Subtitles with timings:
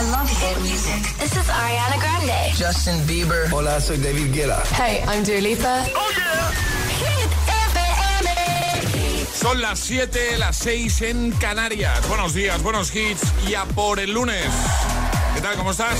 [0.00, 1.02] I love hit music.
[1.18, 2.56] This is Ariana Grande.
[2.56, 3.50] Justin Bieber.
[3.52, 4.62] Hola, soy David Guetta.
[4.72, 5.84] Hey, I'm Dua Lipa.
[5.94, 6.50] Oh yeah.
[7.04, 7.30] Hit
[7.68, 9.26] FM.
[9.34, 12.08] Son las 7, las 6 en Canarias.
[12.08, 13.24] Buenos días, buenos hits.
[13.46, 14.46] Y a por el lunes.
[15.34, 15.56] ¿Qué tal?
[15.56, 15.98] ¿Cómo estás?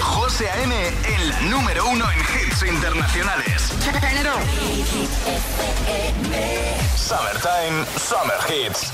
[0.00, 0.72] José A.M.
[0.86, 3.72] en la número uno en hits internacionales.
[6.96, 8.92] Summertime, Summer Hits.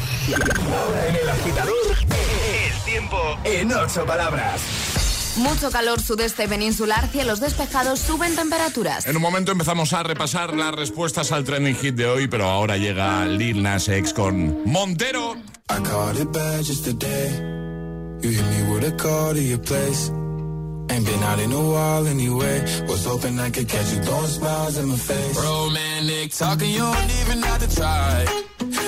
[1.07, 1.75] En el agitador,
[2.11, 2.58] El
[2.89, 5.35] tiempo en ocho palabras.
[5.37, 9.07] Mucho calor sudeste peninsular, cielos despejados, suben temperaturas.
[9.07, 12.77] En un momento empezamos a repasar las respuestas al trending hit de hoy, pero ahora
[12.77, 15.37] llega Lil Nas X con Montero.
[15.71, 17.31] I caught it bad just today.
[18.23, 20.11] You hit me with a call to your place.
[20.91, 22.63] Ain't been out in a while anyway.
[22.89, 25.37] Was hoping I could catch you throwing smiles in my face.
[25.37, 28.25] Romantic talking, you don't even have to try.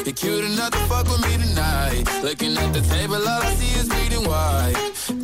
[0.05, 2.05] You're cute enough to fuck with me tonight.
[2.23, 4.77] Looking at the table, all I see is bleeding white.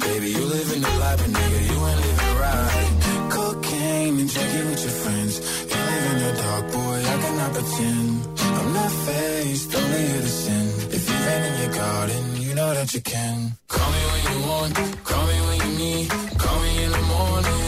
[0.04, 2.90] Baby, you living the life, but nigga, you ain't living right.
[3.30, 5.34] Cocaine and drinking with your friends.
[5.70, 8.10] You live in the dark, boy, I cannot pretend.
[8.58, 10.66] I'm not faced, only here to sin.
[10.96, 13.38] If been in your garden, you know that you can.
[13.68, 14.74] Call me when you want,
[15.04, 16.08] call me when you need.
[16.42, 17.65] Call me in the morning,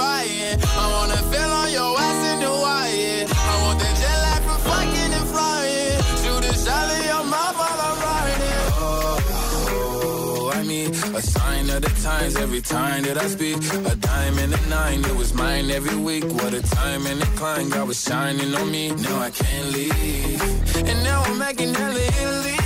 [0.00, 0.56] you're.
[0.82, 3.24] I wanna feel on your ass in Hawaii.
[3.52, 6.00] I want that jet lag from fucking and flying.
[6.22, 8.66] Shoot a shot in your mouth while I'm riding.
[8.82, 13.56] Oh, I mean, a sign of the times every time that I speak.
[13.92, 16.24] A dime and a nine, it was mine every week.
[16.24, 18.90] What a time and a climb, God was shining on me.
[18.90, 20.42] Now I can't leave.
[20.88, 22.58] And now I'm making hella Italy.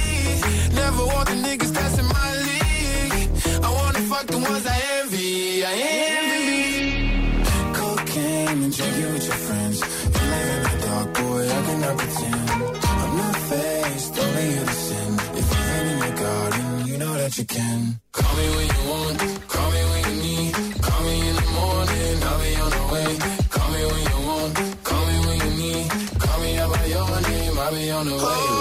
[0.75, 3.31] Never want the niggas that's in my league.
[3.63, 5.65] I wanna fuck the ones I envy.
[5.65, 6.24] I envy.
[11.87, 12.51] I pretend
[12.83, 15.13] I'm not faced, only here to sin.
[15.41, 18.01] If you've been in your garden, you know that you can.
[18.13, 19.19] Call me when you want,
[19.49, 20.55] call me when you need.
[20.81, 23.11] Call me in the morning, I'll be on the way.
[23.55, 25.91] Call me when you want, call me when you need.
[26.25, 28.54] Call me out by your name, I'll be on the way.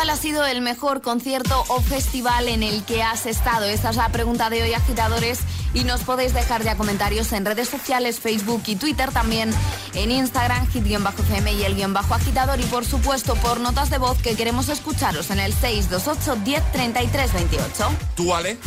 [0.00, 3.66] ¿Cuál ha sido el mejor concierto o festival en el que has estado?
[3.66, 5.40] Esta es la pregunta de hoy, agitadores.
[5.74, 9.50] Y nos podéis dejar ya comentarios en redes sociales, Facebook y Twitter, también
[9.92, 12.58] en Instagram, hit-fm y el guion bajo agitador.
[12.60, 17.32] Y por supuesto, por notas de voz que queremos escucharos en el 628 10 33
[17.34, 17.90] 28.
[18.16, 18.58] ¿Tú, Ale?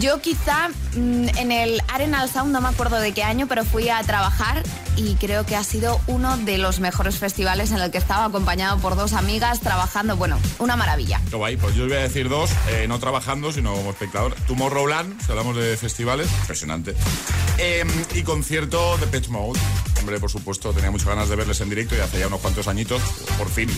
[0.00, 3.88] Yo quizá mm, en el Arenal Sound, no me acuerdo de qué año, pero fui
[3.88, 4.62] a trabajar
[4.96, 8.78] y creo que ha sido uno de los mejores festivales en el que estaba acompañado
[8.78, 10.16] por dos amigas trabajando.
[10.16, 11.20] Bueno, una maravilla.
[11.30, 14.34] Pues yo voy a decir dos, eh, no trabajando, sino como espectador.
[14.46, 16.94] Tomorrowland, si hablamos de festivales, impresionante.
[17.58, 17.84] Eh,
[18.14, 19.60] y concierto de Pitch Mode.
[20.04, 22.68] Hombre, por supuesto, tenía muchas ganas de verles en directo y hace ya unos cuantos
[22.68, 23.00] añitos,
[23.38, 23.70] por fin,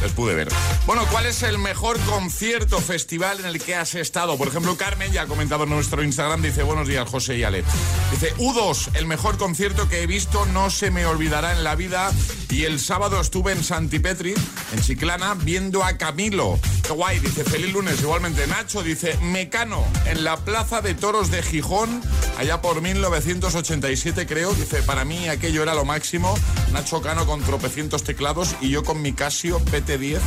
[0.00, 0.46] les pude ver.
[0.86, 4.38] Bueno, ¿cuál es el mejor concierto, festival en el que has estado?
[4.38, 7.64] Por ejemplo, Carmen ya ha comentado en nuestro Instagram, dice, buenos días, José y Ale.
[8.12, 12.12] Dice, U2, el mejor concierto que he visto, no se me olvidará en la vida.
[12.48, 14.34] Y el sábado estuve en Santipetri,
[14.72, 16.60] en Chiclana, viendo a Camilo.
[16.84, 18.00] Qué guay, dice, feliz lunes.
[18.02, 22.02] Igualmente, Nacho dice, Mecano, en la Plaza de Toros de Gijón,
[22.38, 24.52] allá por 1987 creo.
[24.54, 26.34] Dice, para mí aquello era lo máximo.
[26.72, 30.20] Nacho Cano con tropecientos teclados y yo con mi Casio PT10.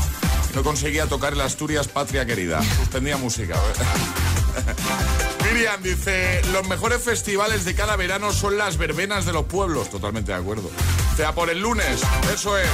[0.56, 2.63] No conseguía tocar el Asturias Patria Querida.
[2.78, 3.55] Suspendía música.
[5.45, 9.90] Miriam dice, los mejores festivales de cada verano son las verbenas de los pueblos.
[9.90, 10.69] Totalmente de acuerdo.
[11.16, 12.02] Sea, por el lunes,
[12.34, 12.67] eso es.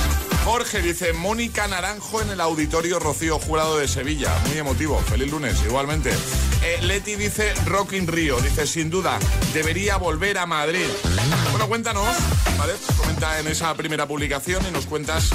[0.43, 4.35] Jorge dice, Mónica Naranjo en el auditorio Rocío Jurado de Sevilla.
[4.47, 4.97] Muy emotivo.
[4.97, 6.09] Feliz lunes, igualmente.
[6.63, 8.39] Eh, Leti dice, Rock in Río.
[8.41, 9.19] Dice, sin duda,
[9.53, 10.87] debería volver a Madrid.
[11.51, 12.07] Bueno, cuéntanos.
[12.97, 15.29] Comenta en esa primera publicación y nos cuentas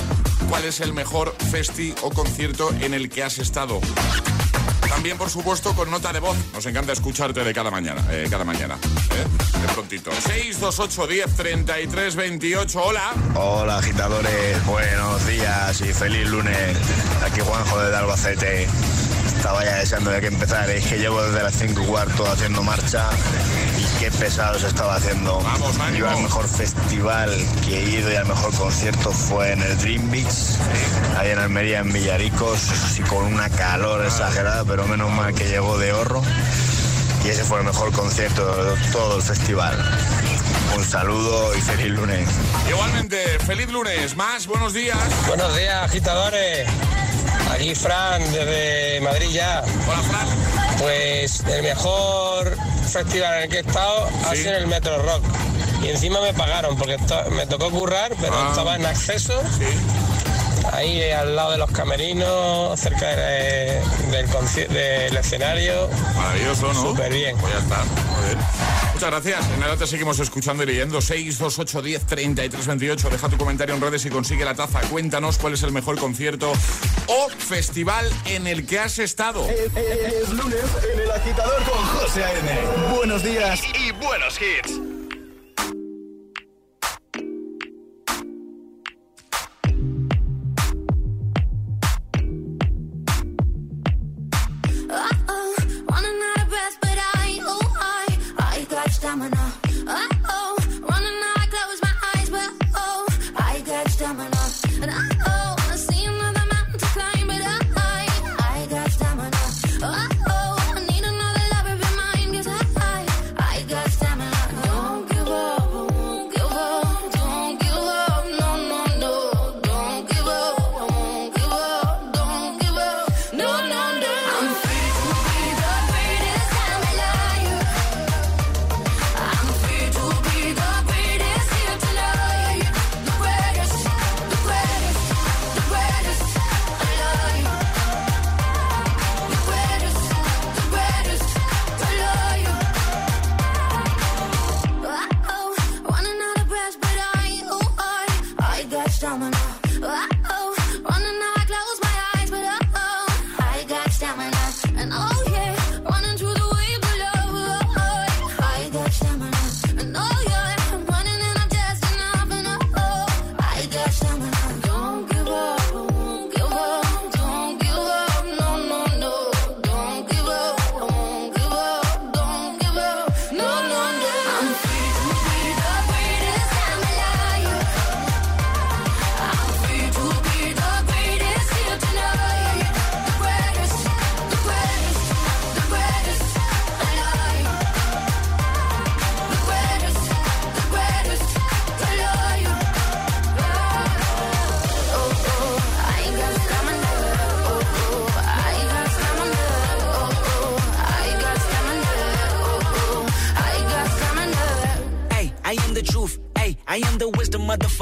[0.49, 3.81] cuál es el mejor festi o concierto en el que has estado.
[4.97, 6.35] También, por supuesto, con nota de voz.
[6.55, 8.03] Nos encanta escucharte de cada mañana.
[8.11, 8.77] Eh, cada mañana.
[8.77, 9.61] ¿eh?
[9.61, 10.11] De prontito.
[10.11, 12.83] 628 10 33 28.
[12.83, 13.13] Hola.
[13.35, 14.65] Hola, agitadores.
[14.65, 16.79] Buenos días y feliz lunes.
[17.23, 18.69] Aquí Juanjo de Albacete.
[19.47, 20.73] Estaba ya deseando de que empezara.
[20.73, 23.09] Es que llevo desde las 5 y cuarto haciendo marcha
[23.79, 25.39] y qué pesado se estaba haciendo.
[25.39, 27.31] Vamos, Yo al mejor festival
[27.65, 30.59] que he ido y al mejor concierto fue en el Dream Beach,
[31.17, 35.79] ahí en Almería, en Villaricos, y con una calor exagerada, pero menos mal que llegó
[35.79, 36.23] de ahorro.
[37.25, 39.77] Y ese fue el mejor concierto de todo el festival.
[40.75, 42.29] Un saludo y feliz lunes.
[42.69, 43.17] Igualmente,
[43.47, 44.17] feliz lunes.
[44.17, 44.99] Más, buenos días.
[45.27, 46.69] Buenos días, agitadores.
[47.51, 49.63] Aquí Fran, desde Madrid ya.
[49.89, 50.79] Hola, Fran.
[50.79, 52.57] Pues el mejor
[52.91, 55.23] festival en el que he estado ha sido en el Metro Rock.
[55.83, 56.99] Y encima me pagaron porque
[57.31, 58.49] me tocó currar, pero Ah.
[58.51, 59.41] estaba en acceso.
[60.73, 63.81] Ahí eh, al lado de los camerinos, cerca de-
[64.11, 65.89] del, del escenario.
[66.17, 66.83] Maravilloso, ¿no?
[66.91, 67.37] Súper bien.
[67.39, 67.85] Pues ya está.
[67.85, 68.39] Muy bien.
[68.95, 69.47] Muchas gracias.
[69.53, 71.01] En nada te seguimos escuchando y leyendo.
[71.01, 73.11] 628 10 33 28.
[73.11, 74.81] Deja tu comentario en redes y consigue la taza.
[74.83, 76.53] Cuéntanos cuál es el mejor concierto
[77.07, 79.47] o festival en el que has estado.
[79.49, 80.61] Es lunes
[80.95, 82.97] en el agitador con José A.M.
[82.97, 83.61] Buenos días.
[83.79, 84.86] Y buenos hits.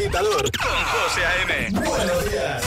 [0.00, 1.70] agitador Con José A.M.
[1.84, 2.62] Buenos días.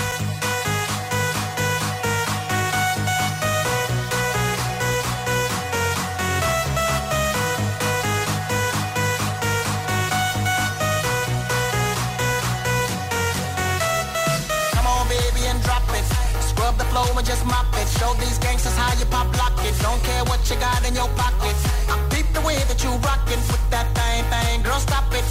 [14.74, 16.06] Come on, baby, and drop it.
[16.42, 17.88] Scrub the floor and just mop it.
[18.00, 19.74] Show these gangsters how you pop lock it.
[19.82, 21.56] Don't care what you got in your pocket.
[21.90, 24.62] I peep the way that you rockin' with that thing, thing.
[24.62, 25.24] Girl, stop it.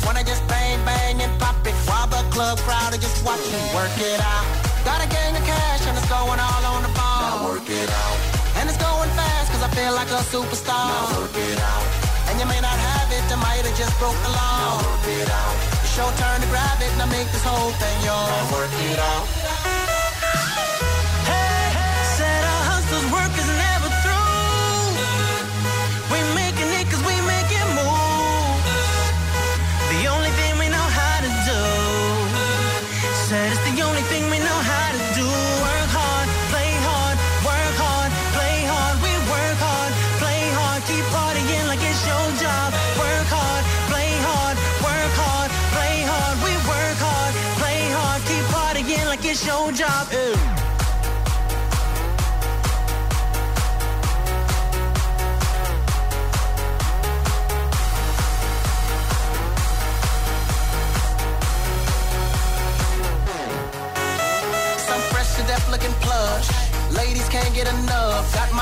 [2.32, 3.60] Club crowd are just watching.
[3.76, 4.48] Work it out.
[4.88, 7.20] Got a gang of cash and it's going all on the ball.
[7.20, 8.18] Now work it out.
[8.56, 10.72] And it's going fast cause I feel like a superstar.
[10.72, 11.86] Now work it out.
[12.32, 14.58] And you may not have it, I might have just broke the law.
[14.64, 15.56] Now work it out.
[15.84, 18.28] It's your turn to grab it, now make this whole thing yours.
[18.32, 19.81] Now work it out.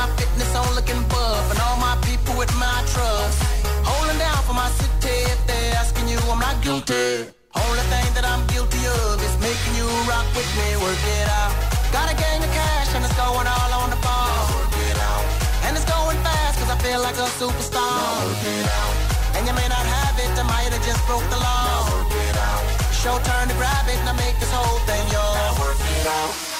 [0.00, 3.36] my fitness on looking buff and all my people with my trust.
[3.84, 7.28] Holding down for my city if they're asking you, I'm not guilty.
[7.52, 11.52] Only thing that I'm guilty of is making you rock with me, work it out.
[11.92, 14.40] Got a gang of cash and it's going all on the ball.
[14.56, 15.24] Work it out.
[15.68, 18.00] And it's going fast cause I feel like a superstar.
[18.24, 18.94] Work it out.
[19.36, 21.76] And you may not have it, I might have just broke the law.
[21.92, 22.62] Work it out.
[22.96, 25.36] Show turn to grab it and I make this whole thing yours.
[25.36, 26.50] Now work it out.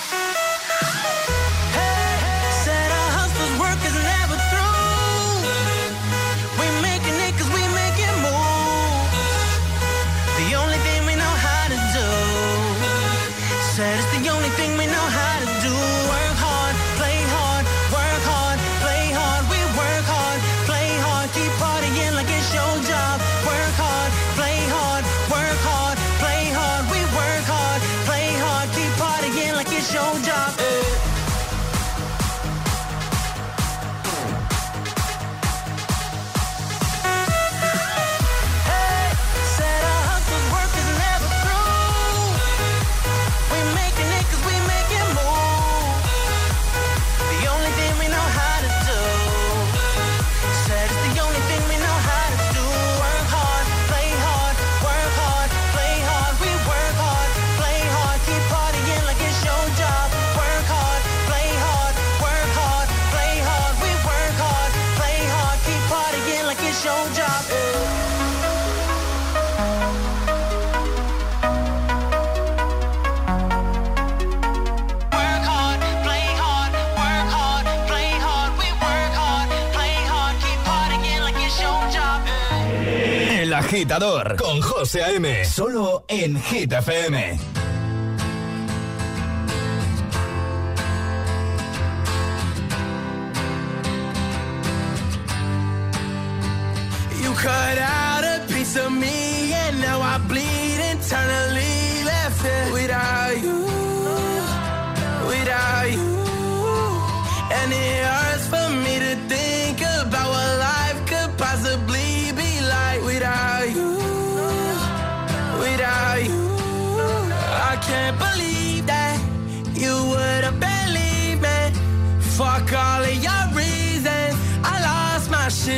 [84.36, 85.44] con José A.M.
[85.44, 87.59] Solo en Hit FM.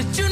[0.02, 0.31] that you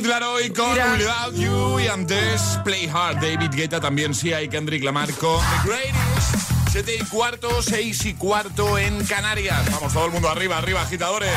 [0.00, 4.82] Smith Laroy con Without You y antes Play Hard, David Guetta también sí hay Kendrick
[4.82, 6.70] Lamar con The Greatest.
[6.70, 9.70] 7 y cuarto, 6 y cuarto en Canarias.
[9.70, 11.30] Vamos todo el mundo arriba, arriba agitadores.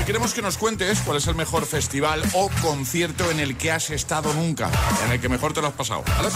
[0.00, 3.70] Hoy queremos que nos cuentes cuál es el mejor festival o concierto en el que
[3.70, 4.70] has estado nunca,
[5.04, 6.02] en el que mejor te lo has pasado.
[6.16, 6.30] ¿vale?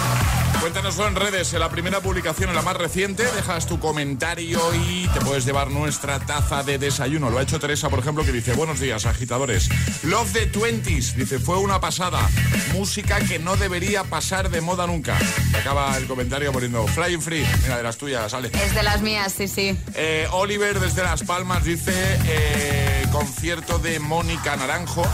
[0.61, 5.09] Cuéntanoslo en redes, en la primera publicación, en la más reciente, dejas tu comentario y
[5.09, 7.31] te puedes llevar nuestra taza de desayuno.
[7.31, 9.71] Lo ha hecho Teresa, por ejemplo, que dice, buenos días, agitadores.
[10.03, 12.29] Love the Twenties, dice, fue una pasada.
[12.75, 15.17] Música que no debería pasar de moda nunca.
[15.59, 17.47] Acaba el comentario poniendo Flying Free.
[17.63, 18.51] Mira, de las tuyas, sale.
[18.53, 19.75] Es de las mías, sí, sí.
[19.95, 21.93] Eh, Oliver desde Las Palmas dice
[22.27, 25.05] eh, concierto de Mónica Naranjo.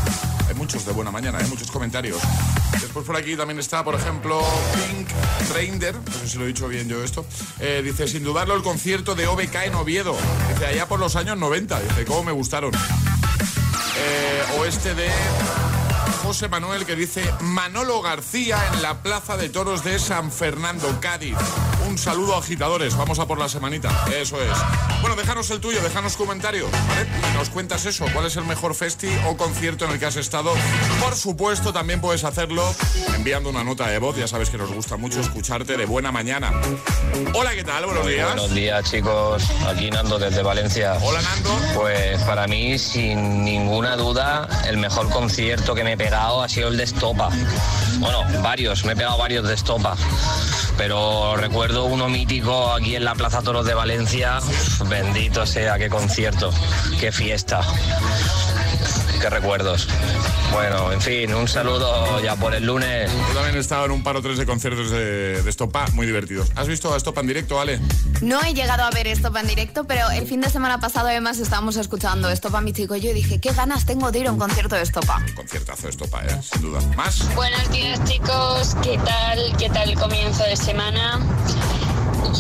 [0.49, 2.17] Hay muchos de buena mañana, hay muchos comentarios.
[2.81, 4.43] Después por aquí también está, por ejemplo,
[4.75, 5.09] Pink
[5.53, 7.27] Reinder, no sé si lo he dicho bien yo esto.
[7.59, 10.17] Eh, dice, sin dudarlo, el concierto de OBK en Oviedo.
[10.49, 11.79] Dice, allá por los años 90.
[11.79, 12.73] Dice, cómo me gustaron.
[12.75, 14.43] Eh,
[14.95, 15.80] de
[16.31, 21.35] José Manuel que dice Manolo García en la Plaza de Toros de San Fernando, Cádiz.
[21.89, 24.57] Un saludo agitadores, vamos a por la semanita, eso es.
[25.01, 27.09] Bueno, déjanos el tuyo, déjanos comentario, ¿vale?
[27.35, 30.53] Nos cuentas eso, cuál es el mejor festi o concierto en el que has estado.
[31.01, 32.63] Por supuesto, también puedes hacerlo
[33.17, 36.53] enviando una nota de voz, ya sabes que nos gusta mucho escucharte de buena mañana.
[37.35, 37.87] Hola, ¿qué tal?
[37.87, 38.27] Buenos días.
[38.29, 39.51] Buenos días, chicos.
[39.67, 40.97] Aquí Nando desde Valencia.
[41.03, 41.59] Hola, Nando.
[41.75, 46.69] Pues para mí, sin ninguna duda, el mejor concierto que me he pegado ha sido
[46.69, 47.31] el de Estopa.
[47.99, 49.97] Bueno, varios, me he pegado varios de Estopa.
[50.77, 54.39] Pero recuerdo uno mítico aquí en la Plaza Toros de Valencia.
[54.87, 56.51] Bendito sea, qué concierto,
[56.99, 57.63] qué fiesta.
[59.21, 59.87] Qué recuerdos.
[60.53, 63.11] Bueno, en fin, un saludo ya por el lunes.
[63.29, 66.07] Yo también he estado en un par o tres de conciertos de, de Estopa muy
[66.07, 66.49] divertidos.
[66.57, 67.81] ¿Has visto a Estopa en directo, Ale?
[68.23, 71.39] No he llegado a ver Estopa en directo, pero el fin de semana pasado además
[71.39, 74.33] estábamos escuchando Estopa mi chico y yo y dije, qué ganas tengo de ir a
[74.33, 75.23] un concierto de Estopa.
[75.35, 76.41] Conciertazo de Estopa, ¿eh?
[76.43, 76.81] sin duda.
[76.97, 77.35] ¿Más?
[77.35, 79.57] Buenos días chicos, ¿qué tal?
[79.59, 81.21] ¿Qué tal el comienzo de semana?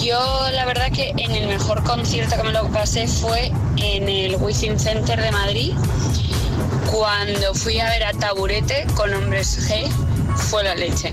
[0.03, 4.37] Yo la verdad que en el mejor concierto que me lo pasé fue en el
[4.37, 5.75] Wizzing Center de Madrid,
[6.91, 9.89] cuando fui a ver a Taburete con Hombres G,
[10.37, 11.13] fue la leche.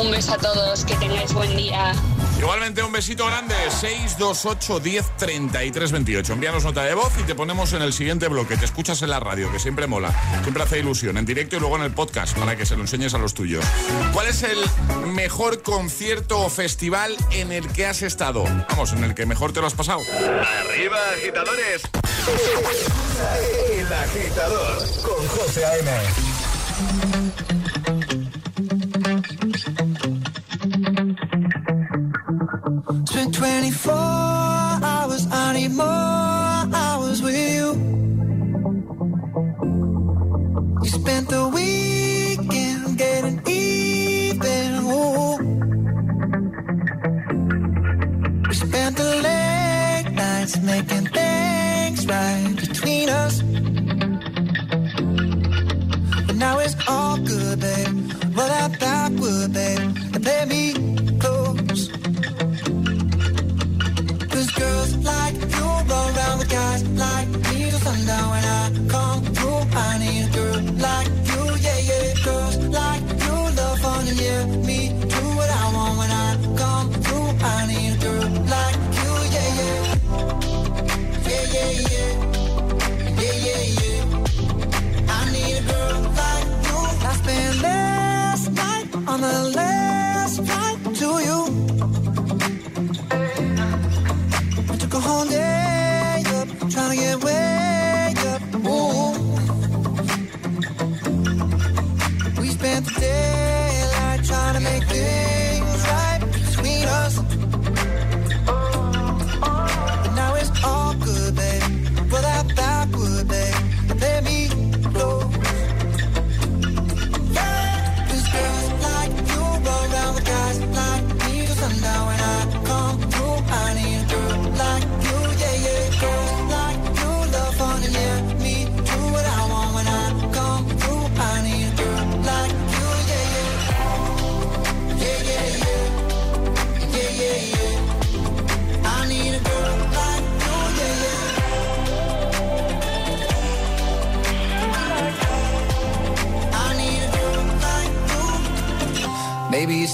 [0.00, 1.94] Un beso a todos, que tengáis buen día.
[2.38, 6.32] Igualmente un besito grande, 628 10 33 28.
[6.34, 8.56] Envíanos nota de voz y te ponemos en el siguiente bloque.
[8.56, 11.76] Te escuchas en la radio, que siempre mola, siempre hace ilusión, en directo y luego
[11.76, 13.64] en el podcast, para que se lo enseñes a los tuyos.
[14.12, 14.58] ¿Cuál es el
[15.14, 18.44] mejor concierto o festival en el que has estado?
[18.68, 20.00] Vamos, en el que mejor te lo has pasado.
[20.00, 21.82] Arriba, agitadores.
[23.72, 25.90] El agitador con José A.M.
[33.46, 36.15] 24 hours, I need more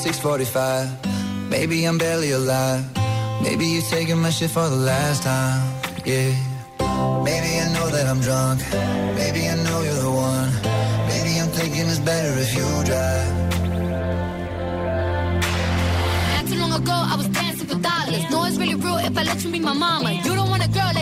[0.02, 1.48] 645.
[1.48, 2.84] Maybe I'm barely alive.
[3.40, 5.62] Maybe you're taking my shit for the last time.
[6.04, 6.34] Yeah.
[7.22, 8.58] Maybe I know that I'm drunk.
[9.14, 10.50] Maybe I know you're the one.
[11.06, 13.30] Maybe I'm thinking it's better if you drive.
[16.34, 18.24] Not too long ago, I was dancing for dollars.
[18.28, 20.10] No, it's really real if I let you be my mama.
[20.24, 20.50] You don't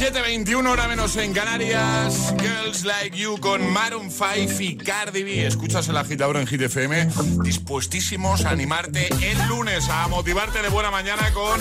[0.00, 2.34] 7.21 hora menos en Canarias.
[2.38, 5.46] Girls Like You con Maroon 5 y Cardi B.
[5.46, 7.08] Escuchas el agitador en Hit FM.
[7.44, 11.60] Dispuestísimos a animarte el lunes, a motivarte de buena mañana con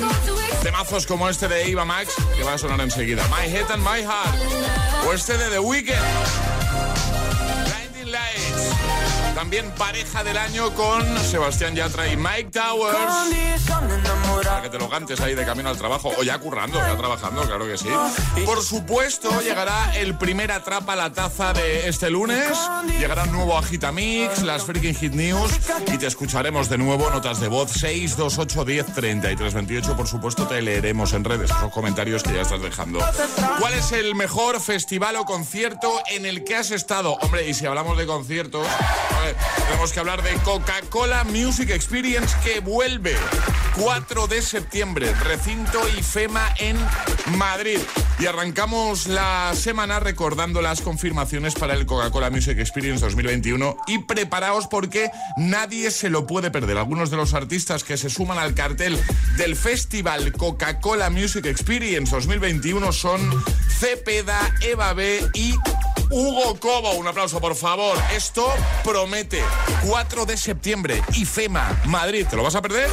[0.63, 3.23] temazos como este de Eva Max, que va a sonar enseguida.
[3.27, 5.07] My Head and My Heart.
[5.07, 6.58] O este de The Weeknd.
[9.39, 12.97] También pareja del año con Sebastián Yatra y Mike Towers.
[14.43, 17.43] Para que te lo cantes ahí de camino al trabajo o ya currando, ya trabajando,
[17.43, 17.87] claro que sí.
[18.43, 22.49] Por supuesto, llegará el primer atrapa la taza de este lunes.
[22.99, 25.51] Llegará un nuevo Agitamix, las Freaking Hit News
[25.93, 27.09] y te escucharemos de nuevo.
[27.11, 29.95] Notas de voz 628 10 33 28.
[29.95, 32.99] Por supuesto, te leeremos en redes esos comentarios que ya estás dejando.
[33.59, 37.13] ¿Cuál es el mejor festival o concierto en el que has estado?
[37.21, 39.35] Hombre, y si hablamos de conciertos, a ver,
[39.67, 43.15] tenemos que hablar de Coca-Cola Music Experience que vuelve
[43.77, 46.77] 4 de septiembre, recinto IFEMA en
[47.37, 47.79] Madrid.
[48.17, 54.67] Y arrancamos la semana recordando las confirmaciones para el Coca-Cola Music Experience 2021 y preparaos
[54.67, 56.77] porque nadie se lo puede perder.
[56.77, 58.97] Algunos de los artistas que se suman al cartel
[59.37, 63.43] del Festival Coca-Cola Music Experience 2021 son
[63.79, 65.55] Cepeda, Eva B y
[66.09, 66.93] Hugo Cobo.
[66.93, 67.97] Un aplauso, por favor.
[68.15, 68.51] Esto
[68.83, 69.41] promete.
[69.89, 72.27] 4 de septiembre, IFEMA, Madrid.
[72.29, 72.87] ¿Te lo vas a perder?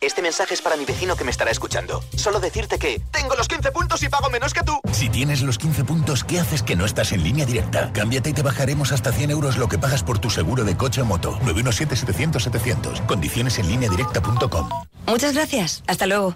[0.00, 2.02] Este mensaje es para mi vecino que me estará escuchando.
[2.16, 4.80] Solo decirte que tengo los 15 puntos y pago menos que tú.
[4.90, 7.92] Si tienes los 15 puntos, ¿qué haces que no estás en línea directa?
[7.92, 11.00] Cámbiate y te bajaremos hasta 100 euros lo que pagas por tu seguro de coche
[11.00, 11.38] o moto.
[11.44, 13.06] 917-700-700.
[13.06, 14.68] Condiciones en línea directa.com.
[15.06, 15.84] Muchas gracias.
[15.86, 16.34] Hasta luego.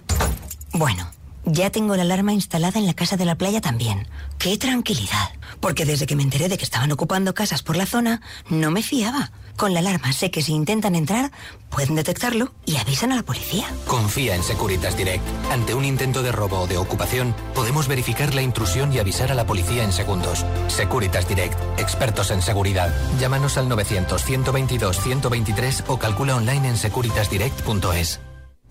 [0.71, 1.11] Bueno,
[1.45, 4.07] ya tengo la alarma instalada en la casa de la playa también.
[4.37, 5.29] ¡Qué tranquilidad!
[5.59, 8.83] Porque desde que me enteré de que estaban ocupando casas por la zona, no me
[8.83, 9.31] fiaba.
[9.57, 11.31] Con la alarma sé que si intentan entrar,
[11.69, 13.67] pueden detectarlo y avisan a la policía.
[13.85, 15.23] Confía en Securitas Direct.
[15.51, 19.35] Ante un intento de robo o de ocupación, podemos verificar la intrusión y avisar a
[19.35, 20.45] la policía en segundos.
[20.67, 22.91] Securitas Direct, expertos en seguridad.
[23.19, 28.19] Llámanos al 900-122-123 o calcula online en securitasdirect.es.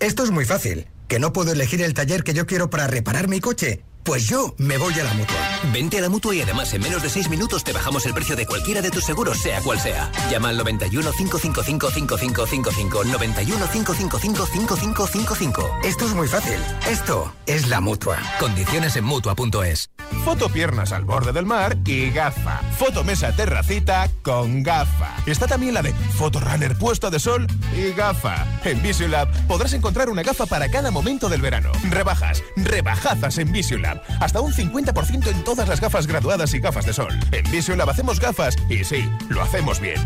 [0.01, 0.87] Esto es muy fácil.
[1.11, 3.83] ¿Que no puedo elegir el taller que yo quiero para reparar mi coche?
[4.03, 5.37] Pues yo me voy a la mutua.
[5.73, 8.35] Vente a la mutua y además en menos de 6 minutos te bajamos el precio
[8.35, 10.11] de cualquiera de tus seguros, sea cual sea.
[10.31, 13.05] Llama al 91 555 5555.
[13.05, 15.79] 91 555 5555.
[15.85, 16.59] Esto es muy fácil.
[16.89, 18.19] Esto es la mutua.
[18.39, 19.91] Condiciones en mutua.es.
[20.25, 22.61] Foto piernas al borde del mar y gafa.
[22.79, 25.15] Foto mesa terracita con gafa.
[25.27, 28.47] Está también la de foto runner puesto de sol y gafa.
[28.65, 31.71] En Visiolab podrás encontrar una gafa para cada momento del verano.
[31.89, 33.90] Rebajas, rebajazas en Visiolab.
[34.21, 37.19] Hasta un 50% en todas las gafas graduadas y gafas de sol.
[37.33, 40.01] En Visiolab hacemos gafas y sí, lo hacemos bien.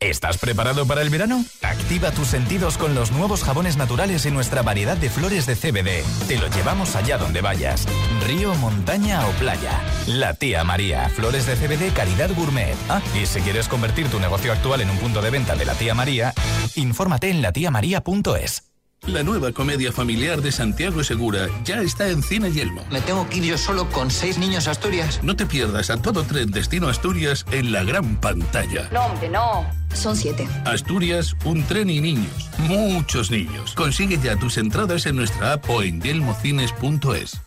[0.00, 1.44] ¿Estás preparado para el verano?
[1.60, 6.04] Activa tus sentidos con los nuevos jabones naturales y nuestra variedad de flores de CBD.
[6.28, 7.84] Te lo llevamos allá donde vayas.
[8.24, 9.82] Río, montaña o playa.
[10.06, 11.08] La tía María.
[11.08, 12.76] Flores de CBD calidad gourmet.
[12.88, 15.74] Ah, y si quieres convertir tu negocio actual en un punto de venta de la
[15.74, 16.32] tía María,
[16.76, 18.67] infórmate en latiamaría.es.
[19.06, 22.84] La nueva comedia familiar de Santiago Segura ya está en Cine Yelmo.
[22.90, 25.20] ¿Me tengo que ir yo solo con seis niños a Asturias?
[25.22, 28.88] No te pierdas a todo tren destino Asturias en la gran pantalla.
[28.92, 29.66] No, hombre, no.
[29.94, 30.46] Son siete.
[30.64, 32.48] Asturias, un tren y niños.
[32.58, 33.74] Muchos niños.
[33.74, 37.40] Consigue ya tus entradas en nuestra app o en yelmocines.es.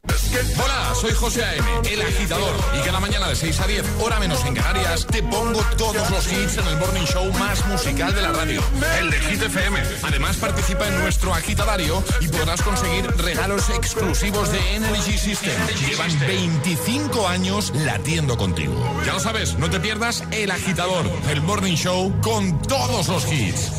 [0.63, 2.54] Hola, soy José A.M., el agitador.
[2.80, 6.32] Y cada mañana de 6 a 10, hora menos en Canarias, te pongo todos los
[6.32, 8.62] hits en el morning show más musical de la radio.
[8.99, 9.77] El de Hit FM.
[10.04, 15.54] Además, participa en nuestro agitadario y podrás conseguir regalos exclusivos de Energy System.
[15.88, 18.73] Llevan 25 años latiendo contigo.
[19.06, 23.30] Ya lo sabes, no te pierdas el agitador, el morning show con con todos los
[23.30, 23.74] hits.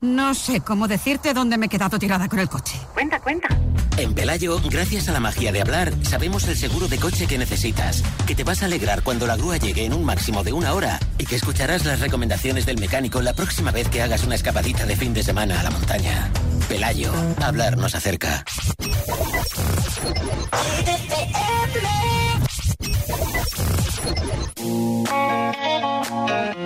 [0.00, 2.76] No sé cómo decirte dónde me he quedado tirada con el coche.
[2.94, 3.48] Cuenta, cuenta.
[3.96, 8.04] En Pelayo, gracias a la magia de hablar, sabemos el seguro de coche que necesitas,
[8.26, 11.00] que te vas a alegrar cuando la grúa llegue en un máximo de una hora
[11.18, 14.94] y que escucharás las recomendaciones del mecánico la próxima vez que hagas una escapadita de
[14.94, 16.30] fin de semana a la montaña.
[16.68, 18.44] Pelayo, hablar nos acerca.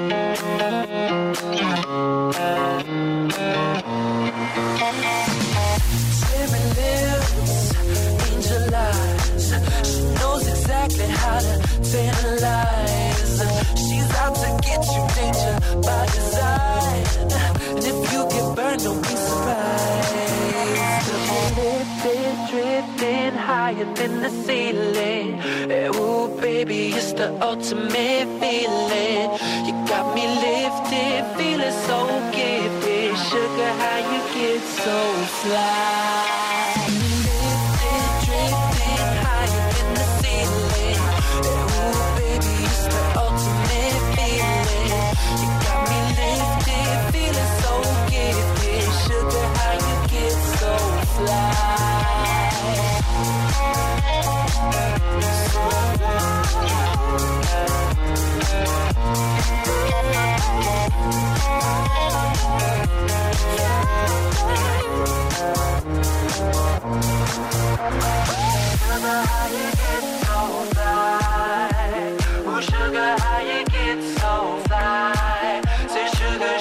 [26.65, 29.31] baby, it's the ultimate feeling.
[29.67, 33.17] You got me lifted, feeling so gifted.
[33.29, 34.99] Sugar, how you get so
[35.41, 36.24] fly?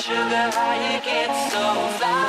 [0.04, 2.23] sugar, how you get so fly.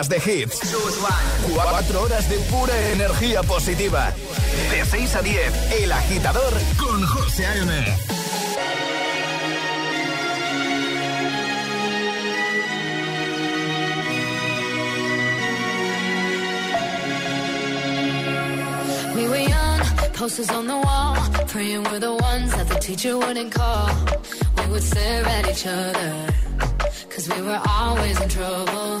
[0.00, 0.60] horas de hits.
[1.54, 4.12] 4 horas de pura energía positiva.
[4.70, 7.70] De 6 a 10, El Agitador con José A.M.
[19.14, 19.80] We were young,
[20.14, 21.16] posters on the wall,
[21.48, 23.90] praying we're the ones that the teacher wouldn't call.
[24.56, 26.26] We would stare at each other,
[27.10, 29.00] cause we were always in trouble.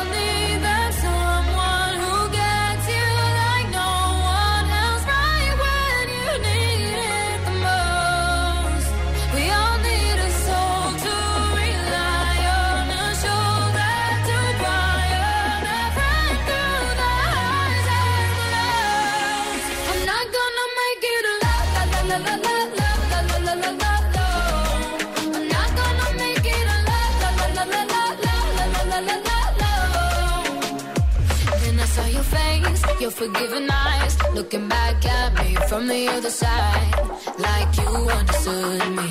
[33.01, 36.93] your forgiving eyes looking back at me from the other side,
[37.39, 39.09] like you understood me.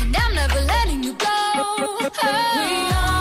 [0.00, 1.26] And I'm never letting you go.
[1.26, 3.17] Oh.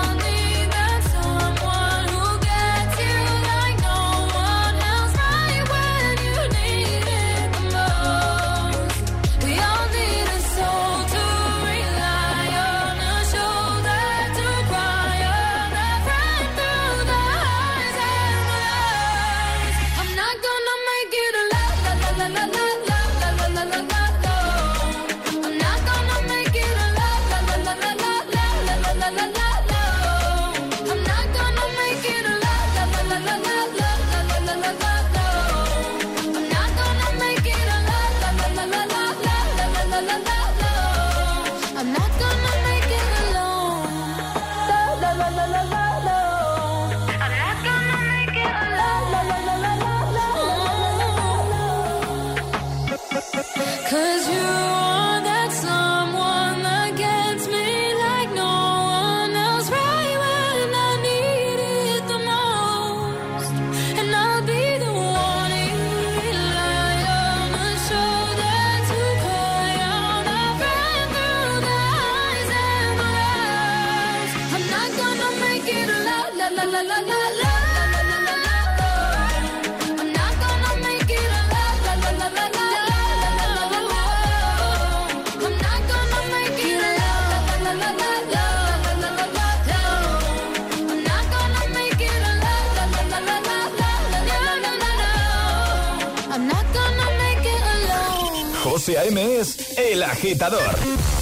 [99.18, 100.62] Es el agitador.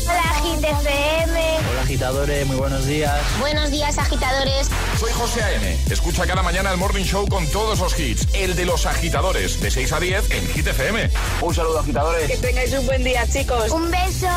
[0.03, 1.58] Hola, Agit FM.
[1.69, 3.21] Hola agitadores, muy buenos días.
[3.39, 4.69] Buenos días, agitadores.
[4.99, 5.77] Soy José A.M.
[5.89, 8.27] Escucha cada mañana el Morning Show con todos los hits.
[8.34, 11.10] El de los agitadores, de 6 a 10 en Hit FM.
[11.41, 12.29] Un saludo agitadores.
[12.29, 13.71] Que tengáis un buen día, chicos.
[13.71, 14.27] Un beso.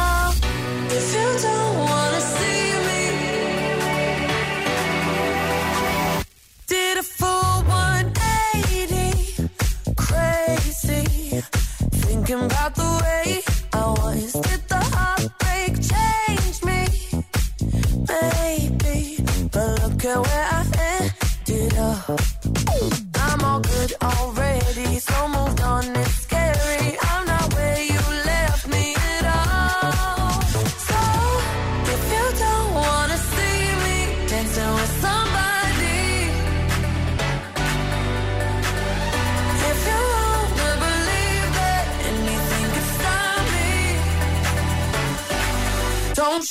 [0.90, 3.10] If you don't wanna see me,
[6.68, 9.50] did a full 180,
[9.96, 11.42] crazy,
[12.06, 13.47] thinking about the way
[13.96, 14.57] I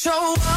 [0.08, 0.57] show up,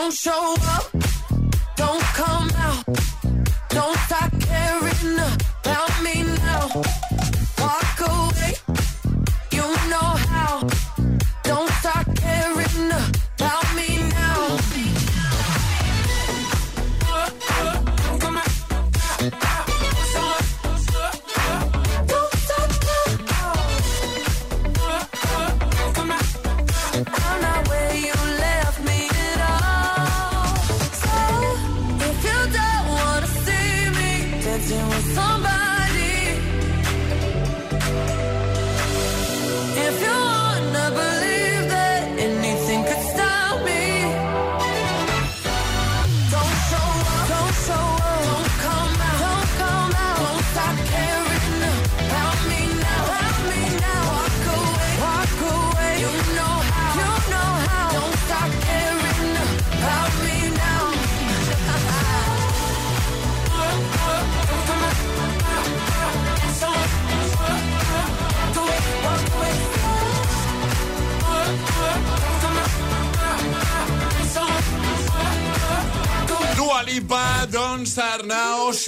[0.00, 1.17] don't show up,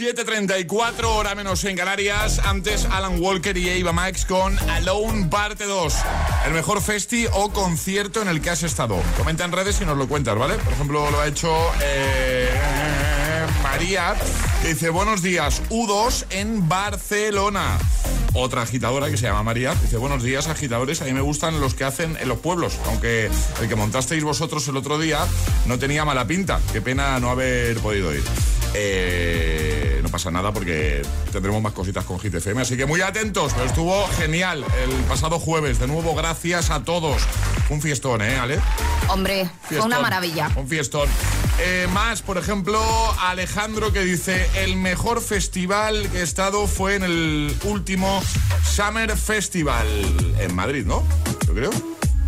[0.00, 2.38] 7.34, hora menos en Canarias.
[2.38, 5.94] Antes Alan Walker y Eva Max con Alone Parte 2.
[6.46, 8.98] El mejor festi o concierto en el que has estado.
[9.18, 10.54] Comenta en redes y nos lo cuentas, ¿vale?
[10.54, 12.48] Por ejemplo, lo ha hecho eh,
[13.62, 14.16] María,
[14.64, 17.78] dice, buenos días, U2 en Barcelona.
[18.32, 21.74] Otra agitadora que se llama María dice, buenos días agitadores, a mí me gustan los
[21.74, 23.30] que hacen en los pueblos, aunque
[23.60, 25.26] el que montasteis vosotros el otro día
[25.66, 28.22] no tenía mala pinta, qué pena no haber podido ir.
[28.74, 31.02] Eh, no pasa nada porque
[31.32, 35.38] tendremos más cositas con Hit FM, así que muy atentos, pero estuvo genial el pasado
[35.38, 37.22] jueves, de nuevo gracias a todos.
[37.68, 38.60] Un fiestón, ¿eh, Ale?
[39.08, 40.50] Hombre, fue una maravilla.
[40.56, 41.08] Un fiestón.
[41.62, 42.80] Eh, más, por ejemplo,
[43.20, 48.22] Alejandro que dice, el mejor festival que he estado fue en el último
[48.64, 49.86] Summer Festival
[50.38, 51.02] en Madrid, ¿no?
[51.46, 51.70] Yo creo.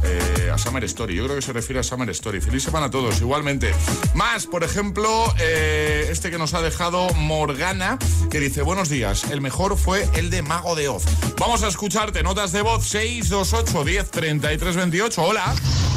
[0.05, 2.41] Eh, a Summer Story, yo creo que se refiere a Summer Story.
[2.41, 3.73] Feliz semana a todos, igualmente.
[4.15, 7.99] Más, por ejemplo, eh, este que nos ha dejado Morgana,
[8.31, 11.05] que dice, buenos días, el mejor fue el de Mago de Oz.
[11.39, 15.23] Vamos a escucharte, notas de voz 628 10 33 28.
[15.23, 15.55] Hola.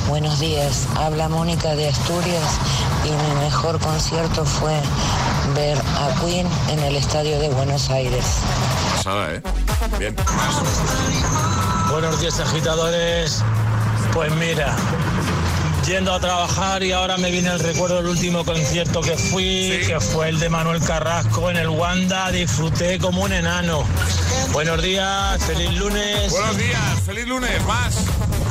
[0.07, 2.59] Buenos días, habla Mónica de Asturias
[3.05, 4.79] y mi mejor concierto fue
[5.55, 8.23] ver a Queen en el estadio de Buenos Aires.
[8.97, 9.41] Pasada, ¿eh?
[9.97, 10.15] Bien.
[11.91, 13.43] Buenos días, agitadores.
[14.15, 14.73] Pues mira,
[15.85, 19.99] yendo a trabajar y ahora me viene el recuerdo del último concierto que fui, que
[19.99, 22.31] fue el de Manuel Carrasco en el Wanda.
[22.31, 23.83] Disfruté como un enano.
[24.53, 26.31] Buenos días, feliz lunes.
[26.31, 27.97] Buenos días, feliz lunes, más.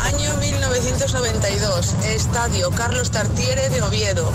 [0.03, 4.31] Año 1992, Estadio Carlos Tartiere de Oviedo.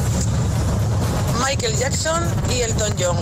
[1.46, 3.18] Michael Jackson y Elton John.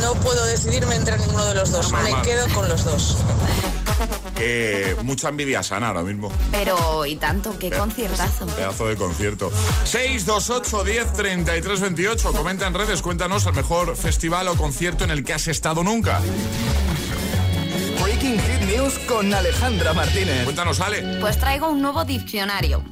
[0.00, 1.92] No puedo decidirme entre ninguno de los dos.
[1.92, 3.18] Me quedo con los dos.
[4.38, 6.30] Eh, mucha envidia sana ahora mismo.
[6.50, 8.46] Pero, y tanto, qué conciertazo.
[8.46, 9.50] Pedazo de concierto.
[9.84, 12.32] 628 10 33 28.
[12.32, 16.20] Comenta en redes, cuéntanos el mejor festival o concierto en el que has estado nunca.
[18.02, 20.44] Breaking Hit News con Alejandra Martínez.
[20.44, 21.18] Cuéntanos, Ale.
[21.20, 22.82] Pues traigo un nuevo diccionario.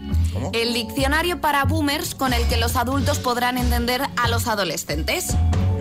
[0.52, 5.28] El diccionario para boomers con el que los adultos podrán entender a los adolescentes.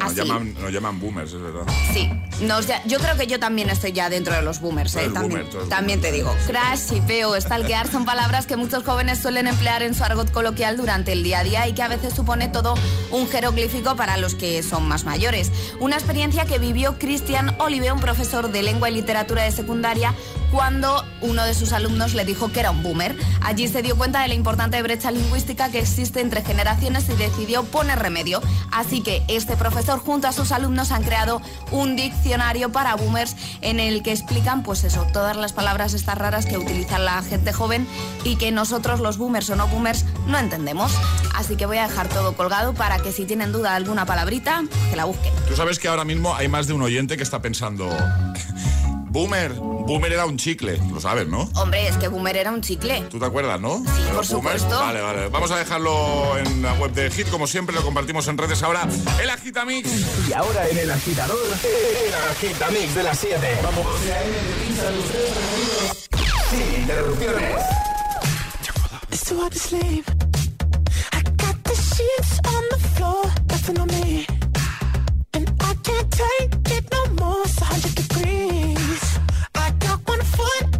[0.05, 1.63] Nos llaman, nos llaman, boomers, es verdad.
[1.93, 2.09] Sí,
[2.41, 4.95] nos yo creo que yo también estoy ya dentro de los boomers.
[4.95, 5.09] ¿eh?
[5.13, 6.33] También, también te digo.
[6.47, 11.11] Crash, peo, stalkear son palabras que muchos jóvenes suelen emplear en su argot coloquial durante
[11.11, 12.75] el día a día y que a veces supone todo
[13.11, 15.51] un jeroglífico para los que son más mayores.
[15.79, 20.13] Una experiencia que vivió Christian Olive, un profesor de lengua y literatura de secundaria,
[20.51, 23.15] cuando uno de sus alumnos le dijo que era un boomer.
[23.41, 27.63] Allí se dio cuenta de la importante brecha lingüística que existe entre generaciones y decidió
[27.63, 28.41] poner remedio.
[28.71, 31.41] Así que este profesor junto a sus alumnos han creado
[31.71, 36.45] un diccionario para boomers en el que explican pues eso, todas las palabras estas raras
[36.45, 37.87] que utiliza la gente joven
[38.23, 40.91] y que nosotros los boomers o no boomers no entendemos.
[41.35, 44.63] Así que voy a dejar todo colgado para que si tienen duda de alguna palabrita,
[44.89, 45.33] que la busquen.
[45.47, 47.89] Tú sabes que ahora mismo hay más de un oyente que está pensando
[49.13, 49.53] Boomer.
[49.53, 51.47] Boomer era un chicle, lo sabes, ¿no?
[51.53, 53.01] Hombre, es que Boomer era un chicle.
[53.11, 53.77] ¿Tú te acuerdas, no?
[53.77, 54.79] Sí, por supuesto.
[54.79, 55.27] Vale, vale.
[55.27, 58.87] Vamos a dejarlo en la web de Hit, como siempre, lo compartimos en redes ahora.
[59.21, 59.87] El Agitamix.
[60.27, 63.59] Y ahora en el agitador, el Agitamix de las 7.
[63.61, 63.85] Vamos.
[66.49, 67.61] Sin interrupciones.
[71.11, 74.25] I got the sheets on the floor, nothing on me.
[75.33, 78.82] And I can't take it no more, it's 100 degrees.
[80.33, 80.72] I got one foot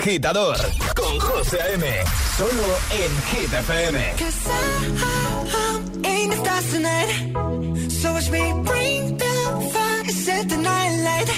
[0.00, 0.56] agitador
[0.94, 1.84] con José M.
[2.36, 4.14] Solo en Hit FM.
[4.18, 4.50] Cause I,
[4.96, 7.10] I, I the stars tonight.
[7.90, 9.34] So watch me bring the
[9.72, 11.30] fire, set the night light.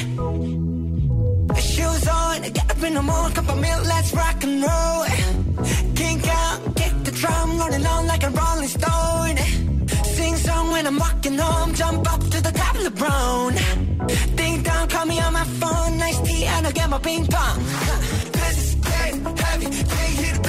[1.60, 5.06] Shoes on, get up in the morning, cup of milk, let's rock and roll.
[5.96, 9.36] Kink out, kick the drum, rolling on like a rolling stone.
[10.14, 14.36] Sing song when I'm walking home, jump up to the top of LeBron.
[14.36, 18.11] Ding dong, call me on my phone, nice tea, and I'll get my ping pong.
[19.30, 20.41] heavy, can't hit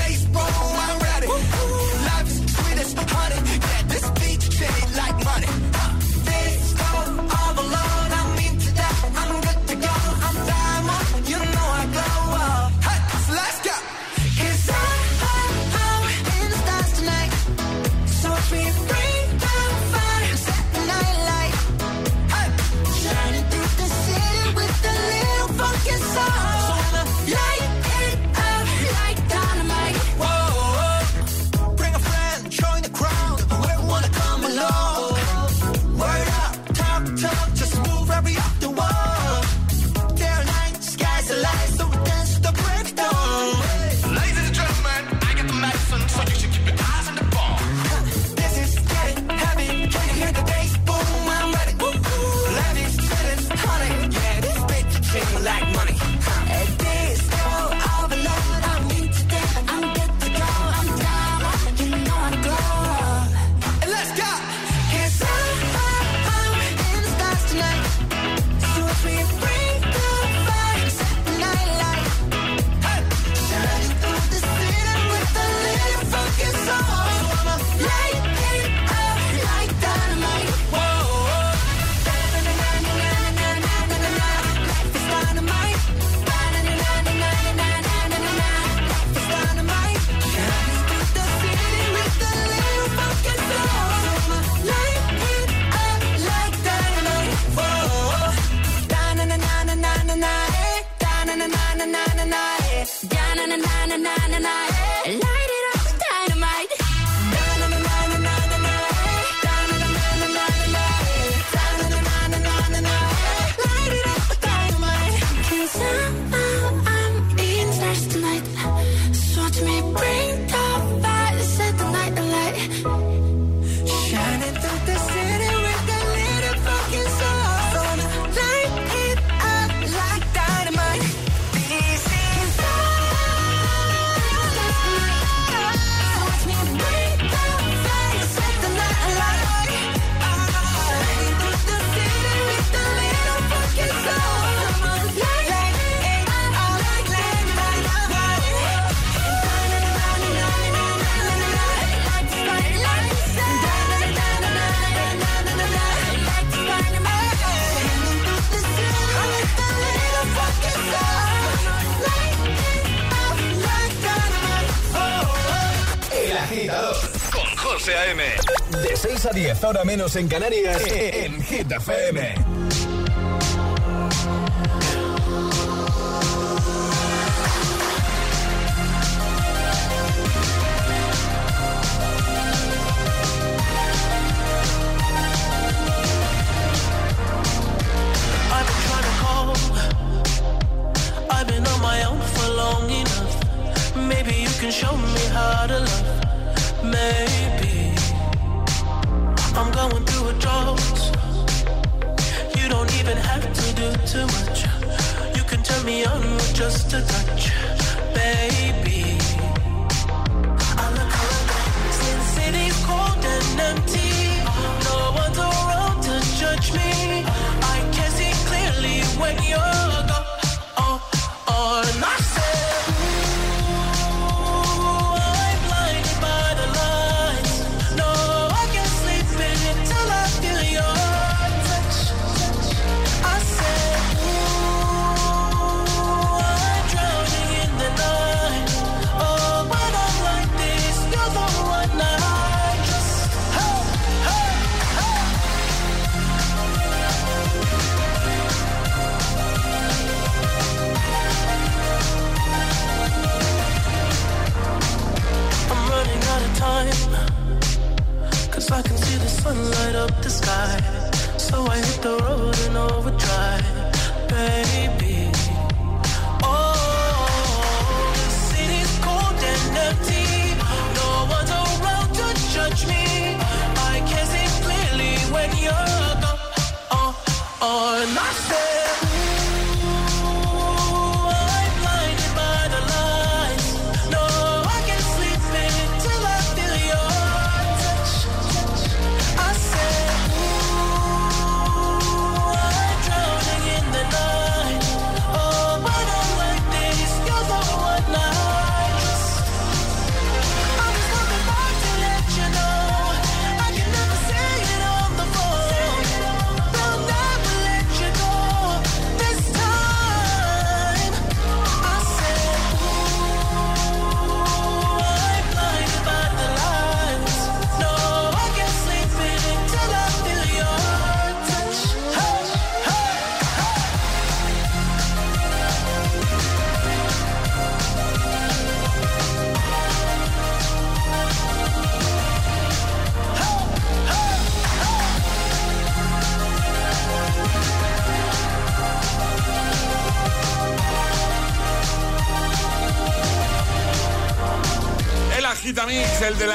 [169.94, 172.12] menos en Canarias, en Gita FM.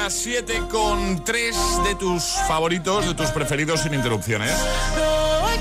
[0.09, 4.51] Las 7 con 3 de tus favoritos, de tus preferidos sin interrupciones.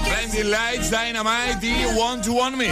[0.04, 2.70] Blinding Lights, Dynamite y Want to Want Me.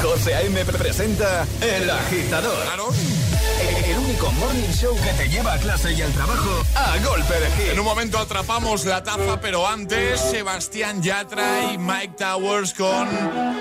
[0.00, 0.64] José A.M.
[0.64, 2.64] presenta El Agitador.
[2.64, 2.88] Claro.
[3.86, 7.50] El único morning show que te lleva a clase y al trabajo a golpe de
[7.50, 7.72] hit.
[7.72, 13.06] En un momento atrapamos la taza, pero antes Sebastián Yatra y Mike Towers con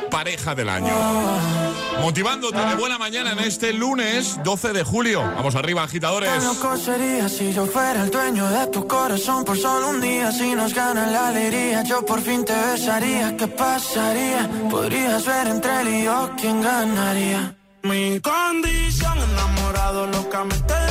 [0.09, 1.62] Pareja del Año.
[2.01, 5.21] Motivándote de buena mañana en este lunes 12 de julio.
[5.21, 6.29] Vamos arriba, agitadores.
[6.29, 10.31] Tan loco sería si yo fuera el dueño de tu corazón por solo un día.
[10.31, 13.35] Si nos gana la alegría, yo por fin te besaría.
[13.37, 14.49] ¿Qué pasaría?
[14.69, 17.55] Podrías ver entre él y yo quién ganaría.
[17.83, 20.82] Mi condición enamorado locamente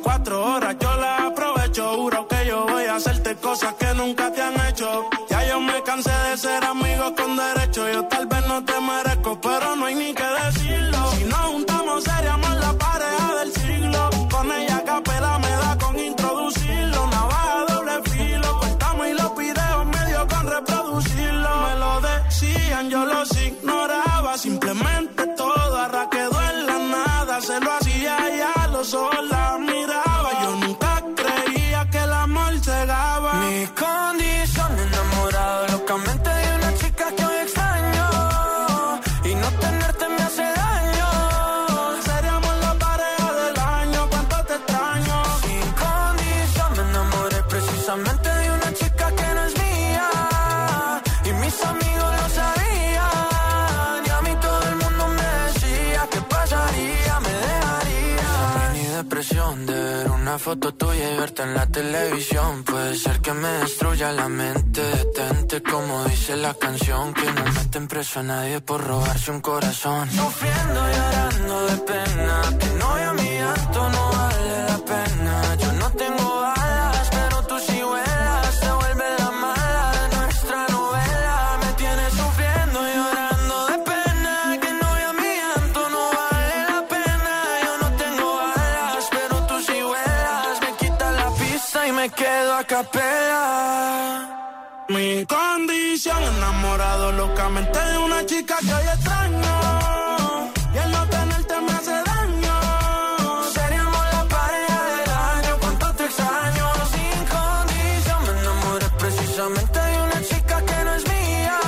[0.00, 0.37] 24
[61.18, 62.62] en la televisión.
[62.62, 64.80] Puede ser que me destruya la mente.
[64.80, 67.12] Detente como dice la canción.
[67.12, 70.08] Que no meten preso a nadie por robarse un corazón.
[70.10, 72.42] Sufriendo y llorando de pena.
[72.60, 75.17] Que no a mi llanto no vale la pena.
[94.88, 100.52] Mi condición enamorado locamente de una chica que hoy extraño.
[100.74, 102.54] Y el no tenerte me hace daño.
[103.52, 106.66] Seríamos la pareja del año, cuánto te extraño.
[106.94, 111.60] Sin condición me enamoré precisamente de una chica que no es mía.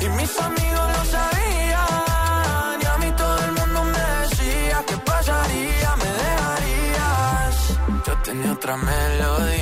[0.00, 2.82] Y mis amigos lo sabían.
[2.82, 7.56] Y a mí todo el mundo me decía que pasaría, me dejarías.
[8.06, 9.53] Yo tenía otra melodía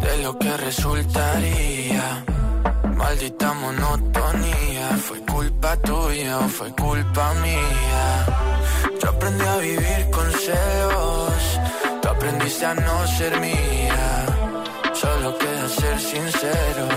[0.00, 2.24] de lo que resultaría.
[2.96, 8.04] Maldita monotonía, fue culpa tuya o fue culpa mía.
[9.02, 11.60] Yo aprendí a vivir con celos,
[12.02, 14.26] tú aprendiste a no ser mía.
[14.92, 16.88] Solo queda ser sincero,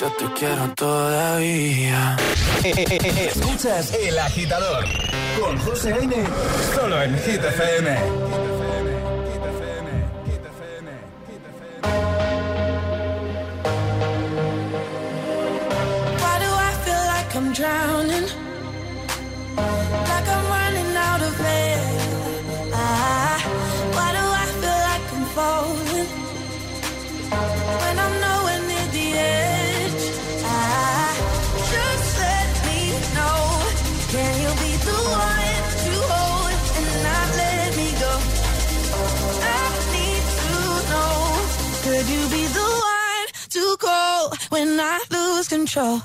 [0.00, 2.16] yo te quiero todavía.
[2.64, 4.84] Escuchas El Agitador
[5.40, 6.14] con José A.M.
[6.74, 8.47] Solo en Hit FM.
[17.58, 18.28] Drowning?
[20.10, 21.80] Like I'm running out of air.
[22.72, 23.38] Ah,
[23.96, 26.08] why do I feel like I'm falling?
[27.82, 30.04] When I'm nowhere near the edge.
[30.54, 31.10] Ah,
[31.74, 32.80] just let me
[33.16, 33.40] know.
[34.14, 38.12] Can you be the one to hold and not let me go?
[39.50, 39.64] I
[39.96, 40.54] need to
[40.90, 41.12] know.
[41.84, 46.02] Could you be the one to call when I lose control?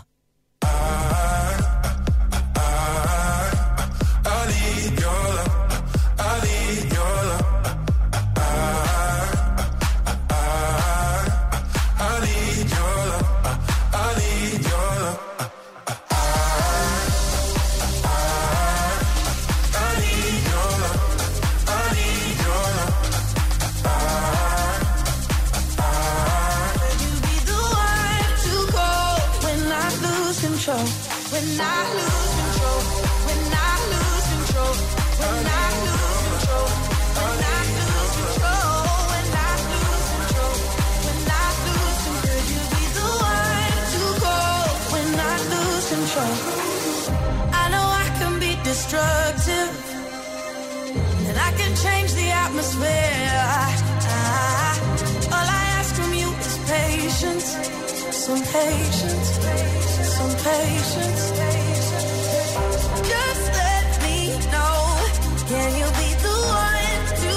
[46.03, 46.35] Control.
[47.61, 49.71] I know I can be destructive,
[51.27, 53.31] and I can change the atmosphere.
[53.55, 53.71] I,
[55.35, 57.47] all I ask from you is patience,
[58.25, 59.29] some patience,
[60.17, 61.23] some patience.
[63.11, 64.17] Just let me
[64.53, 64.75] know,
[65.51, 66.37] can you be the
[66.67, 67.31] one to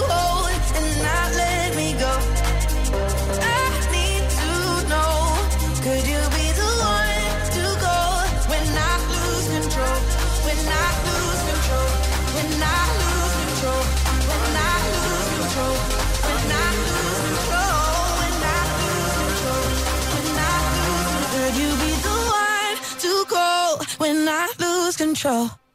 [25.17, 25.66] control?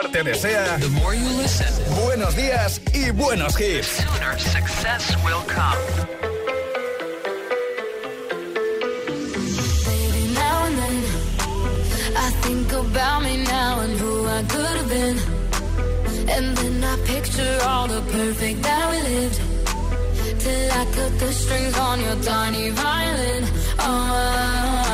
[0.00, 0.78] Agitador te desea
[2.04, 4.04] buenos días y buenos hits.
[4.38, 5.76] success will come.
[9.86, 11.02] Baby, now and then
[12.16, 15.18] I think about me now and who I could have been.
[16.28, 19.40] And then I picture all the perfect that we lived.
[20.40, 23.44] Till I cut the strings on your tiny violin.
[23.78, 24.89] Oh,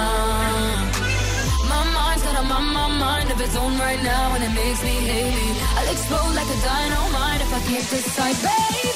[3.36, 5.56] of its own right now, and it makes me hate.
[5.76, 8.95] I'll explode like a dynamite if I can't decide, baby.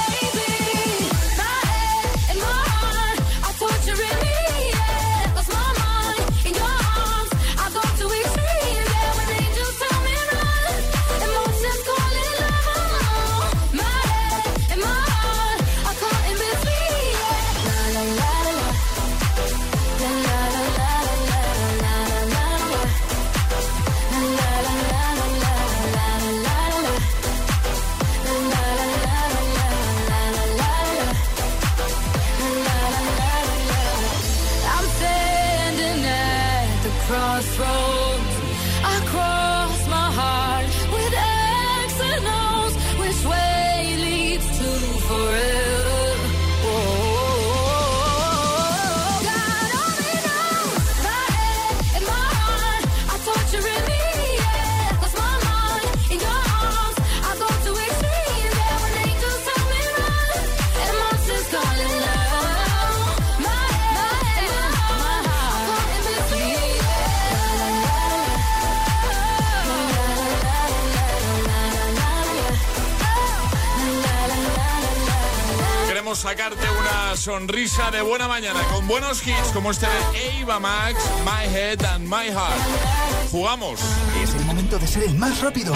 [77.21, 82.07] sonrisa de buena mañana con buenos hits como este de Ava Max, My Head and
[82.07, 83.29] My Heart.
[83.29, 83.79] Jugamos.
[84.23, 85.71] Es el momento de ser el más rápido.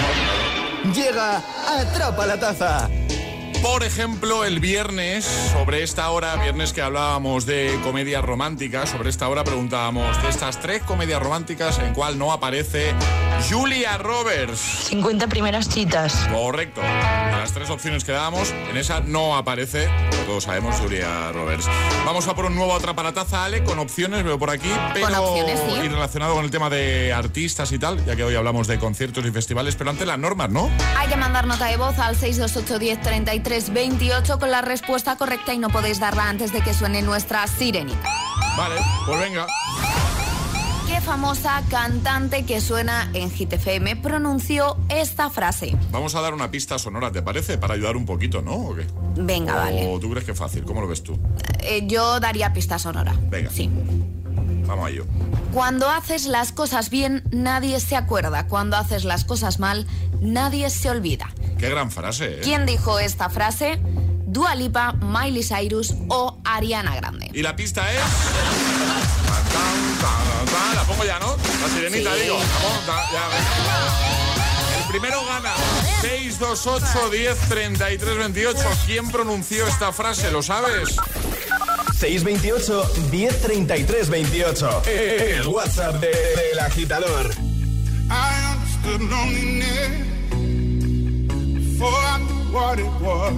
[0.96, 2.90] Llega Atrapa la Taza.
[3.62, 9.30] Por ejemplo, el viernes, sobre esta hora, viernes que hablábamos de comedias románticas, sobre esta
[9.30, 12.96] hora preguntábamos de estas tres comedias románticas en cuál no aparece
[13.48, 14.60] Julia Roberts.
[14.90, 16.28] 50 primeras citas.
[16.32, 16.82] Correcto.
[17.46, 21.68] Las tres opciones que dábamos, en esa no aparece, como todos sabemos, Julia Roberts.
[22.04, 25.86] Vamos a por un nuevo atrapalataza, Ale, con opciones, veo por aquí, pero opciones, sí.
[25.86, 29.24] y relacionado con el tema de artistas y tal, ya que hoy hablamos de conciertos
[29.28, 30.72] y festivales, pero ante las normas, ¿no?
[30.98, 35.54] Hay que mandar nota de voz al 628 10 33 28 con la respuesta correcta
[35.54, 38.10] y no podéis darla antes de que suene nuestra sirenita.
[38.58, 39.46] Vale, pues venga.
[41.06, 45.78] ¿Qué ¿Qué famosa cantante que suena en Hit FM pronunció esta frase?
[45.92, 47.60] Vamos a dar una pista sonora, ¿te parece?
[47.60, 48.54] Para ayudar un poquito, ¿no?
[48.54, 48.88] ¿O qué?
[49.16, 49.86] Venga, vale.
[49.88, 50.64] ¿O tú crees que es fácil?
[50.64, 51.20] ¿Cómo lo ves tú?
[51.60, 53.16] Eh, yo daría pista sonora.
[53.30, 53.52] Venga.
[53.52, 53.70] Sí.
[54.66, 55.06] Vamos a ello.
[55.54, 58.48] Cuando haces las cosas bien, nadie se acuerda.
[58.48, 59.86] Cuando haces las cosas mal,
[60.22, 61.30] nadie se olvida.
[61.60, 62.42] Qué gran frase, ¿eh?
[62.44, 63.80] ¿Quién dijo esta frase?
[64.28, 67.30] Dua Lipa, Miley Cyrus o Ariana Grande.
[67.34, 68.00] Y la pista es...
[70.76, 71.36] La pongo ya, ¿no?
[71.62, 72.22] La sirenita, Sí.
[72.24, 72.38] digo.
[72.88, 73.30] La ya.
[74.80, 75.54] El primero gana.
[76.02, 78.60] 628 10 33 28.
[78.86, 80.32] ¿Quién pronunció esta frase?
[80.32, 80.96] ¿Lo sabes?
[82.00, 84.82] 628 1033 28.
[84.88, 87.32] El WhatsApp de- del agitador.
[88.10, 89.90] I understood loneliness
[91.54, 93.34] before I knew what it was.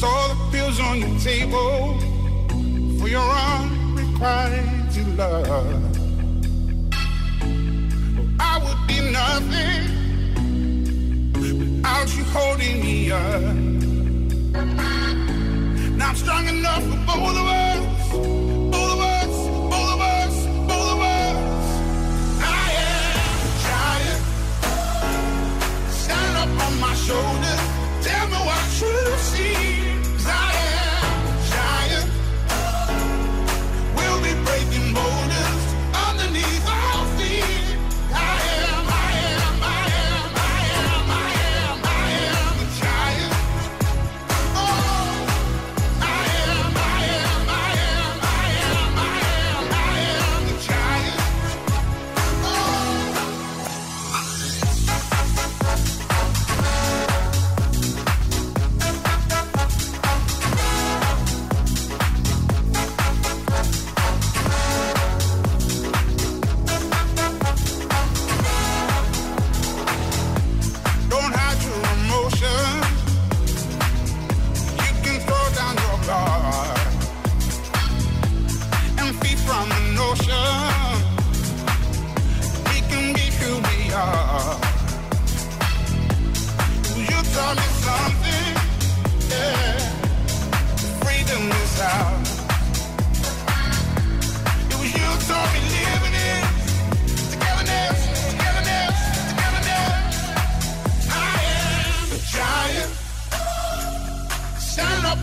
[0.00, 1.98] Saw the pills on your table
[2.98, 5.96] for your unrequited love.
[8.38, 9.84] I would be nothing
[11.32, 13.54] without you holding me up.
[15.96, 17.80] Now I'm strong enough for both of us,
[18.12, 19.34] both of us,
[19.72, 20.34] both of us,
[20.68, 21.00] both of.
[22.42, 24.14] I am a.
[25.90, 27.62] Stand up on my shoulders.
[28.04, 29.65] Tell me what you see.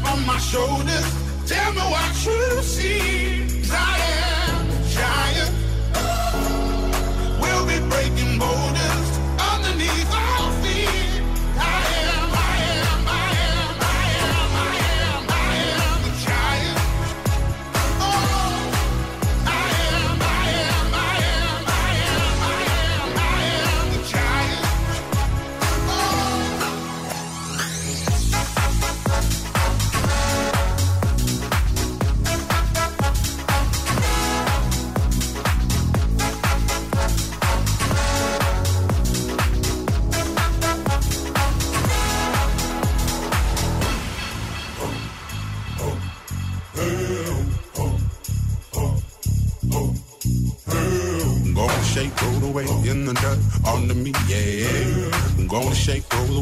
[0.06, 1.08] On my shoulders.
[1.46, 3.72] Tell me what you see.
[3.72, 3.98] I
[4.50, 4.66] am
[4.98, 5.52] giant.
[7.42, 8.63] We'll be breaking borders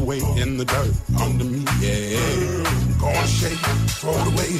[0.02, 2.18] away in the dirt under me, yeah.
[2.98, 3.58] Gonna shake,
[4.00, 4.52] throw it away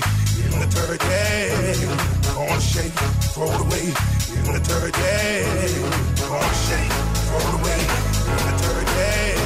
[0.45, 2.35] in the dirt, yeah.
[2.35, 2.93] Gonna shake,
[3.35, 3.87] throw it away
[4.39, 5.43] in the dirt, yeah.
[6.29, 6.93] Gonna shake,
[7.27, 7.81] throw it away
[8.31, 9.43] in the dirt, yeah.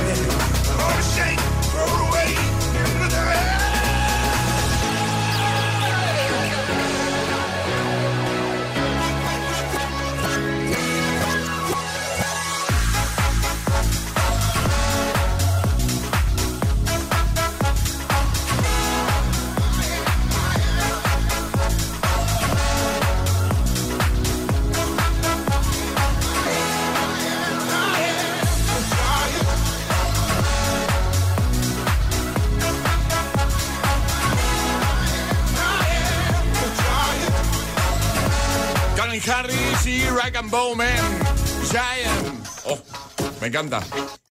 [0.77, 1.56] Gonna shake,
[40.51, 41.05] Bowman.
[41.71, 42.47] Giant.
[42.67, 42.79] Oh,
[43.41, 43.81] me encanta.